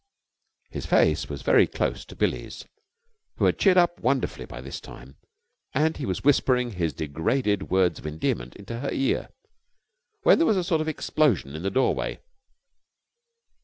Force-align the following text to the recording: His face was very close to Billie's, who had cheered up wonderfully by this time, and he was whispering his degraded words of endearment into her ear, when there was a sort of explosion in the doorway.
His 0.71 0.87
face 0.87 1.29
was 1.29 1.43
very 1.43 1.67
close 1.67 2.05
to 2.05 2.15
Billie's, 2.15 2.65
who 3.37 3.45
had 3.45 3.59
cheered 3.59 3.77
up 3.77 3.99
wonderfully 3.99 4.45
by 4.45 4.59
this 4.59 4.81
time, 4.81 5.15
and 5.75 5.95
he 5.95 6.07
was 6.07 6.23
whispering 6.23 6.71
his 6.71 6.91
degraded 6.91 7.69
words 7.69 7.99
of 7.99 8.07
endearment 8.07 8.55
into 8.55 8.79
her 8.79 8.89
ear, 8.91 9.29
when 10.23 10.39
there 10.39 10.47
was 10.47 10.57
a 10.57 10.63
sort 10.63 10.81
of 10.81 10.87
explosion 10.87 11.55
in 11.55 11.61
the 11.61 11.69
doorway. 11.69 12.19